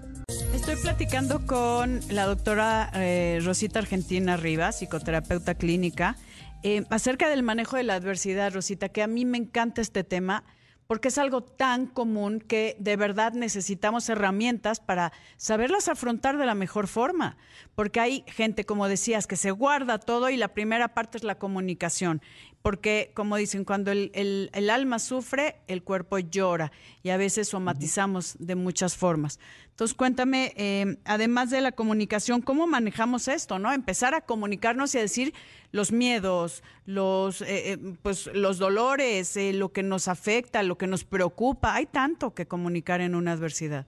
Estoy 0.55 0.77
platicando 0.77 1.47
con 1.47 2.01
la 2.11 2.27
doctora 2.27 2.91
eh, 2.95 3.41
Rosita 3.43 3.79
Argentina 3.79 4.37
Rivas, 4.37 4.79
psicoterapeuta 4.79 5.55
clínica, 5.55 6.17
eh, 6.65 6.83
acerca 6.89 7.29
del 7.29 7.43
manejo 7.43 7.77
de 7.77 7.83
la 7.83 7.95
adversidad, 7.95 8.55
Rosita, 8.55 8.89
que 8.89 9.03
a 9.03 9.07
mí 9.07 9.27
me 9.27 9.37
encanta 9.37 9.83
este 9.83 10.03
tema 10.03 10.45
porque 10.87 11.09
es 11.09 11.19
algo 11.19 11.43
tan 11.43 11.87
común 11.87 12.41
que 12.41 12.77
de 12.79 12.97
verdad 12.97 13.33
necesitamos 13.35 14.09
herramientas 14.09 14.81
para 14.81 15.13
saberlas 15.37 15.89
afrontar 15.89 16.39
de 16.39 16.47
la 16.47 16.55
mejor 16.55 16.89
forma. 16.89 17.37
Porque 17.75 18.01
hay 18.01 18.25
gente, 18.29 18.65
como 18.65 18.89
decías, 18.89 19.27
que 19.27 19.37
se 19.37 19.51
guarda 19.51 19.99
todo 19.99 20.31
y 20.31 20.39
la 20.39 20.49
primera 20.49 20.95
parte 20.95 21.19
es 21.19 21.25
la 21.25 21.39
comunicación. 21.39 22.23
Porque, 22.65 23.13
como 23.13 23.37
dicen, 23.37 23.67
cuando 23.67 23.93
el, 23.93 24.11
el, 24.15 24.49
el 24.55 24.71
alma 24.71 24.99
sufre, 24.99 25.57
el 25.67 25.83
cuerpo 25.83 26.19
llora 26.19 26.73
y 27.03 27.11
a 27.11 27.19
veces 27.19 27.49
somatizamos 27.49 28.37
de 28.39 28.55
muchas 28.55 28.97
formas. 28.97 29.39
Entonces, 29.69 29.95
cuéntame, 29.95 30.55
eh, 30.57 30.97
además 31.05 31.51
de 31.51 31.61
la 31.61 31.73
comunicación, 31.73 32.41
¿cómo 32.41 32.67
manejamos 32.67 33.29
esto? 33.29 33.59
¿no? 33.59 33.71
Empezar 33.71 34.15
a 34.15 34.23
comunicarnos 34.23 34.95
y 34.95 34.99
a 34.99 35.03
decir 35.03 35.35
los 35.73 35.93
miedos, 35.93 36.63
los, 36.87 37.43
eh, 37.43 37.73
eh, 37.73 37.79
pues, 38.01 38.29
los 38.33 38.57
dolores, 38.57 39.37
eh, 39.37 39.53
lo 39.53 39.71
que 39.71 39.83
nos 39.83 40.09
afecta, 40.09 40.63
lo 40.63 40.79
que 40.79 40.87
nos 40.87 41.05
preocupa. 41.05 41.75
Hay 41.75 41.85
tanto 41.85 42.33
que 42.33 42.49
comunicar 42.49 43.03
en 43.03 43.15
una 43.15 43.33
adversidad. 43.33 43.87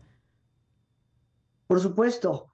Por 1.66 1.80
supuesto, 1.80 2.52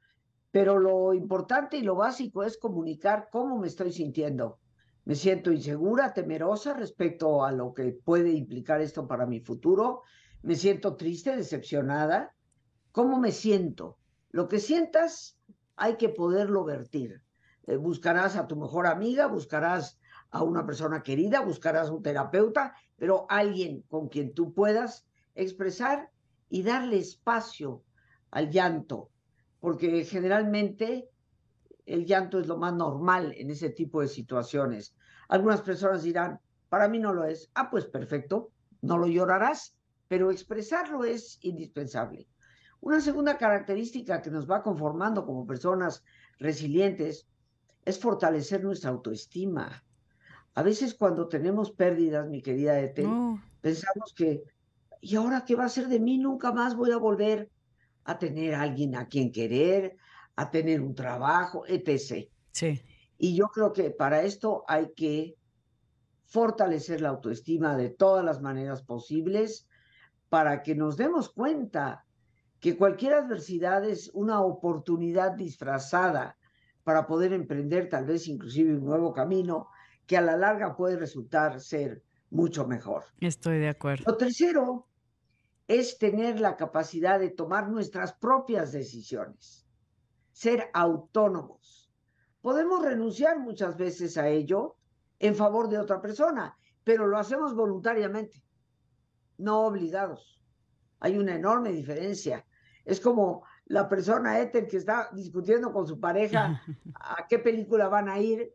pero 0.52 0.79
lo 0.79 1.14
importante 1.14 1.79
y 1.79 1.83
lo 1.83 1.97
básico 1.97 2.45
es 2.45 2.57
comunicar 2.59 3.29
cómo 3.33 3.59
me 3.59 3.67
estoy 3.67 3.91
sintiendo. 3.91 4.61
Me 5.04 5.14
siento 5.16 5.50
insegura, 5.50 6.14
temerosa 6.14 6.75
respecto 6.75 7.44
a 7.44 7.50
lo 7.50 7.75
que 7.75 7.92
puede 8.04 8.30
implicar 8.30 8.80
esto 8.80 9.09
para 9.09 9.26
mi 9.26 9.40
futuro. 9.40 10.02
Me 10.42 10.54
siento 10.54 10.97
triste, 10.97 11.37
decepcionada. 11.37 12.35
¿Cómo 12.92 13.18
me 13.18 13.32
siento? 13.32 13.99
Lo 14.30 14.49
que 14.49 14.61
sientas 14.61 15.37
hay 15.76 15.97
que 15.97 16.09
poderlo 16.09 16.64
vertir. 16.64 17.23
Eh, 17.66 17.76
buscarás 17.76 18.37
a 18.37 18.47
tu 18.47 18.56
mejor 18.56 18.87
amiga, 18.87 19.26
buscarás 19.26 19.99
a 20.30 20.42
una 20.42 20.64
persona 20.64 21.02
querida, 21.02 21.40
buscarás 21.40 21.90
un 21.90 22.02
terapeuta, 22.02 22.75
pero 22.97 23.26
alguien 23.28 23.82
con 23.88 24.09
quien 24.09 24.35
tú 24.35 24.54
puedas 24.54 25.06
expresar 25.35 26.11
y 26.49 26.62
darle 26.62 26.99
espacio 26.99 27.82
al 28.30 28.50
llanto, 28.50 29.11
porque 29.61 30.04
generalmente 30.04 31.09
el 31.87 32.07
llanto 32.07 32.39
es 32.39 32.47
lo 32.47 32.57
más 32.57 32.75
normal 32.75 33.35
en 33.37 33.51
ese 33.51 33.71
tipo 33.71 34.01
de 34.01 34.09
situaciones. 34.09 34.95
Algunas 35.29 35.62
personas 35.62 36.03
dirán, 36.03 36.41
para 36.69 36.89
mí 36.89 36.99
no 36.99 37.12
lo 37.12 37.25
es. 37.25 37.51
Ah, 37.55 37.71
pues 37.71 37.87
perfecto, 37.87 38.51
no 38.81 38.99
lo 38.99 39.07
llorarás, 39.07 39.77
pero 40.09 40.31
expresarlo 40.31 41.05
es 41.05 41.39
indispensable. 41.43 42.29
Una 42.81 43.01
segunda 43.01 43.39
característica 43.39 44.23
que 44.23 44.31
nos 44.31 44.51
va 44.51 44.62
conformando 44.62 45.25
como 45.25 45.47
personas 45.47 46.03
resilientes 46.39 47.27
es 47.85 47.99
fortalecer 47.99 48.62
nuestra 48.62 48.91
autoestima. 48.91 49.85
A 50.55 50.62
veces 50.62 50.95
cuando 50.95 51.29
tenemos 51.29 51.71
pérdidas, 51.71 52.29
mi 52.29 52.43
querida 52.43 52.79
Ete, 52.81 53.09
pensamos 53.61 54.12
que, 54.15 54.43
¿y 55.01 55.17
ahora 55.17 55.45
qué 55.45 55.55
va 55.55 55.65
a 55.65 55.69
ser 55.69 55.89
de 55.89 56.01
mí? 56.01 56.19
Nunca 56.19 56.53
más 56.53 56.77
voy 56.77 56.91
a 56.91 56.99
volver 56.99 57.51
a 58.05 58.19
tener 58.19 58.55
a 58.55 58.62
alguien 58.62 58.97
a 58.97 59.07
quien 59.07 59.33
querer, 59.33 59.97
a 60.37 60.51
tener 60.51 60.81
un 60.81 60.95
trabajo, 60.95 61.65
etc. 61.67 62.29
Sí. 62.53 62.83
Y 63.19 63.37
yo 63.37 63.47
creo 63.49 63.73
que 63.73 63.91
para 63.91 64.23
esto 64.23 64.65
hay 64.67 64.93
que 64.95 65.37
fortalecer 66.25 67.01
la 67.01 67.11
autoestima 67.11 67.77
de 67.77 67.91
todas 67.91 68.25
las 68.25 68.41
maneras 68.41 68.83
posibles 68.83 69.69
para 70.29 70.62
que 70.62 70.75
nos 70.75 70.97
demos 70.97 71.31
cuenta 71.31 72.07
que 72.59 72.77
cualquier 72.77 73.15
adversidad 73.15 73.85
es 73.85 74.11
una 74.15 74.41
oportunidad 74.41 75.33
disfrazada 75.33 76.39
para 76.85 77.07
poder 77.07 77.33
emprender 77.33 77.89
tal 77.89 78.07
vez 78.07 78.29
inclusive 78.29 78.75
un 78.75 78.85
nuevo 78.85 79.12
camino 79.12 79.69
que 80.07 80.17
a 80.17 80.23
la 80.23 80.37
larga 80.37 80.77
puede 80.77 80.97
resultar 80.97 81.61
ser 81.61 82.03
mucho 82.31 82.67
mejor. 82.67 83.05
Estoy 83.21 83.59
de 83.59 83.69
acuerdo. 83.69 84.05
Lo 84.07 84.17
tercero 84.17 84.87
es 85.69 85.99
tener 85.99 86.41
la 86.41 86.57
capacidad 86.57 87.21
de 87.21 87.31
tomar 87.31 87.69
nuestras 87.69 88.15
propias 88.15 88.73
decisiones, 88.73 89.62
ser 90.33 90.71
autónomos. 90.73 91.91
Podemos 92.41 92.85
renunciar 92.85 93.39
muchas 93.39 93.77
veces 93.77 94.19
a 94.19 94.29
ello 94.29 94.77
en 95.19 95.37
favor 95.37 95.69
de 95.69 95.79
otra 95.79 96.01
persona, 96.01 96.57
pero 96.83 97.07
lo 97.07 97.19
hacemos 97.19 97.55
voluntariamente, 97.55 98.43
no 99.39 99.67
obligados. 99.67 100.43
Hay 100.99 101.19
una 101.19 101.37
enorme 101.37 101.71
diferencia. 101.71 102.45
Es 102.85 103.01
como 103.01 103.45
la 103.67 103.89
persona 103.89 104.41
éter 104.41 104.67
que 104.67 104.77
está 104.77 105.09
discutiendo 105.12 105.73
con 105.73 105.87
su 105.87 106.01
pareja 106.01 106.61
a 106.95 107.27
qué 107.29 107.39
película 107.39 107.89
van 107.89 108.09
a 108.09 108.19
ir 108.19 108.53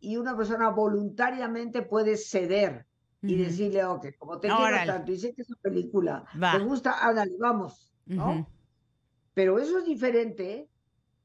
y 0.00 0.16
una 0.16 0.36
persona 0.36 0.68
voluntariamente 0.68 1.82
puede 1.82 2.16
ceder 2.16 2.86
y 3.22 3.36
decirle, 3.36 3.84
ok, 3.84 4.06
como 4.18 4.40
te 4.40 4.48
quiero 4.48 4.76
tanto 4.84 5.12
y 5.12 5.18
sé 5.18 5.32
que 5.32 5.42
esa 5.42 5.54
película 5.62 6.24
te 6.32 6.58
gusta, 6.58 7.06
ándale, 7.06 7.36
vamos, 7.38 7.94
¿no? 8.04 8.48
Pero 9.32 9.60
eso 9.60 9.78
es 9.78 9.84
diferente 9.84 10.68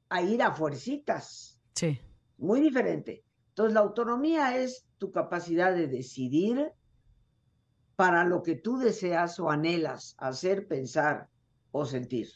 a 0.10 0.22
ir 0.22 0.42
a 0.42 0.54
fuercitas. 0.54 1.60
Sí. 1.74 2.00
Muy 2.38 2.62
diferente. 2.62 3.24
Entonces, 3.50 3.74
la 3.74 3.82
autonomía 3.82 4.58
es 4.58 4.86
tu 4.98 5.12
capacidad 5.12 5.74
de 5.74 5.88
decidir 5.88 6.72
para 7.96 8.24
lo 8.24 8.44
que 8.44 8.56
tú 8.56 8.78
deseas 8.78 9.40
o 9.40 9.50
anhelas 9.50 10.16
hacer, 10.20 10.68
pensar 10.68 11.28
o 11.72 11.86
sentir. 11.86 12.28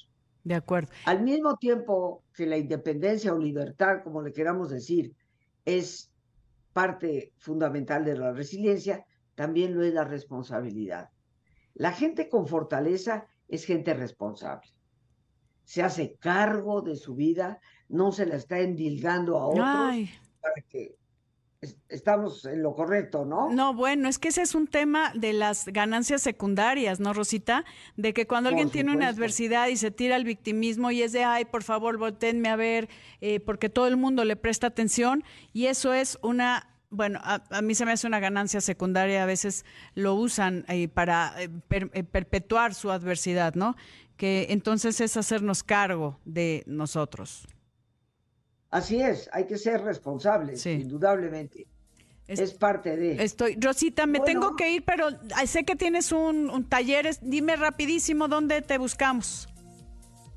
De 0.43 0.55
acuerdo. 0.55 0.91
Al 1.05 1.21
mismo 1.21 1.57
tiempo 1.57 2.23
que 2.33 2.47
la 2.47 2.57
independencia 2.57 3.33
o 3.33 3.37
libertad, 3.37 4.01
como 4.03 4.23
le 4.23 4.33
queramos 4.33 4.71
decir, 4.71 5.15
es 5.65 6.11
parte 6.73 7.33
fundamental 7.37 8.03
de 8.03 8.17
la 8.17 8.31
resiliencia, 8.31 9.05
también 9.35 9.75
lo 9.75 9.83
es 9.83 9.93
la 9.93 10.03
responsabilidad. 10.03 11.09
La 11.75 11.91
gente 11.91 12.27
con 12.27 12.47
fortaleza 12.47 13.27
es 13.47 13.65
gente 13.65 13.93
responsable. 13.93 14.67
Se 15.63 15.83
hace 15.83 16.15
cargo 16.19 16.81
de 16.81 16.95
su 16.95 17.15
vida, 17.15 17.59
no 17.87 18.11
se 18.11 18.25
la 18.25 18.35
está 18.35 18.59
endilgando 18.59 19.37
a 19.37 19.47
otros 19.47 19.65
para 20.41 20.61
que 20.69 20.95
estamos 21.89 22.43
en 22.45 22.63
lo 22.63 22.73
correcto, 22.73 23.23
¿no? 23.23 23.51
No, 23.51 23.73
bueno, 23.73 24.09
es 24.09 24.17
que 24.17 24.29
ese 24.29 24.41
es 24.41 24.55
un 24.55 24.65
tema 24.65 25.11
de 25.13 25.33
las 25.33 25.67
ganancias 25.67 26.21
secundarias, 26.23 26.99
¿no, 26.99 27.13
Rosita? 27.13 27.65
De 27.95 28.13
que 28.13 28.25
cuando 28.25 28.49
alguien 28.49 28.71
tiene 28.71 28.91
una 28.91 29.09
adversidad 29.09 29.67
y 29.67 29.77
se 29.77 29.91
tira 29.91 30.15
al 30.15 30.23
victimismo 30.23 30.89
y 30.89 31.03
es 31.03 31.11
de, 31.11 31.23
ay, 31.23 31.45
por 31.45 31.61
favor, 31.63 31.97
volteenme 31.97 32.49
a 32.49 32.55
ver, 32.55 32.89
eh, 33.21 33.39
porque 33.39 33.69
todo 33.69 33.85
el 33.85 33.95
mundo 33.95 34.25
le 34.25 34.35
presta 34.35 34.67
atención, 34.67 35.23
y 35.53 35.67
eso 35.67 35.93
es 35.93 36.17
una 36.23 36.67
bueno, 36.93 37.21
a, 37.23 37.61
mí 37.61 37.73
se 37.73 37.85
me 37.85 37.93
hace 37.93 38.05
una 38.05 38.19
ganancia 38.19 38.59
secundaria, 38.59 39.23
a 39.23 39.25
veces 39.25 39.63
lo 39.95 40.13
usan 40.13 40.65
eh, 40.67 40.89
para 40.89 41.33
eh, 41.41 41.47
perpetuar 42.03 42.73
su 42.73 42.91
adversidad, 42.91 43.55
¿no? 43.55 43.77
Que 44.21 44.45
entonces 44.51 45.01
es 45.01 45.17
hacernos 45.17 45.63
cargo 45.63 46.19
de 46.25 46.61
nosotros. 46.67 47.47
Así 48.69 49.01
es, 49.01 49.27
hay 49.33 49.47
que 49.47 49.57
ser 49.57 49.81
responsables, 49.81 50.63
indudablemente. 50.67 51.65
Es, 52.27 52.53
parte 52.53 52.95
de. 52.95 53.23
Estoy, 53.23 53.57
Rosita, 53.59 54.05
me 54.05 54.19
tengo 54.19 54.55
que 54.55 54.73
ir, 54.73 54.85
pero 54.85 55.07
sé 55.47 55.63
que 55.63 55.75
tienes 55.75 56.11
un, 56.11 56.67
taller. 56.69 57.09
Dime 57.23 57.55
rapidísimo 57.55 58.27
dónde 58.27 58.61
te 58.61 58.77
buscamos. 58.77 59.49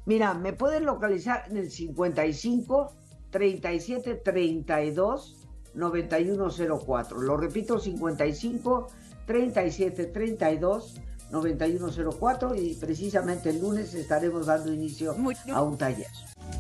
Mira, 0.07 0.33
me 0.33 0.55
pueden 0.55 0.87
localizar 0.87 1.45
en 1.51 1.59
el 1.59 1.71
55 1.71 2.91
37 3.33 4.15
32 4.15 5.47
9104. 5.75 7.21
Lo 7.21 7.37
repito, 7.37 7.79
55 7.79 8.87
37 9.27 10.07
32 10.07 11.03
9104 11.31 12.55
y 12.55 12.75
precisamente 12.75 13.51
el 13.51 13.61
lunes 13.61 13.95
estaremos 13.95 14.47
dando 14.47 14.73
inicio 14.73 15.17
a 15.53 15.63
un 15.63 15.77
taller. 15.77 16.11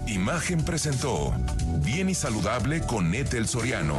Imagen 0.06 0.64
presentó 0.64 1.32
Bien 1.84 2.08
y 2.08 2.14
Saludable 2.14 2.80
con 2.82 3.14
Etel 3.14 3.46
Soriano, 3.46 3.96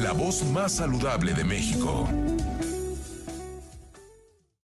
la 0.00 0.12
voz 0.12 0.44
más 0.44 0.72
saludable 0.72 1.32
de 1.34 1.44
México. 1.44 2.08